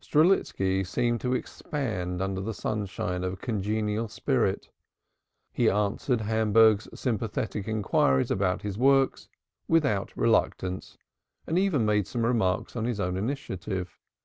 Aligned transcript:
Strelitski 0.00 0.86
seemed 0.86 1.20
to 1.22 1.34
expand 1.34 2.22
under 2.22 2.40
the 2.40 2.54
sunshine 2.54 3.24
of 3.24 3.32
a 3.32 3.36
congenial 3.36 4.06
spirit; 4.06 4.68
he 5.50 5.68
answered 5.68 6.20
Hamburg's 6.20 6.88
sympathetic 6.94 7.66
inquiries 7.66 8.30
about 8.30 8.62
his 8.62 8.78
work 8.78 9.18
without 9.66 10.16
reluctance 10.16 10.98
and 11.48 11.58
even 11.58 11.84
made 11.84 12.06
some 12.06 12.24
remarks 12.24 12.76
on 12.76 12.84
his 12.84 13.00
own 13.00 13.16
initiative. 13.16 13.98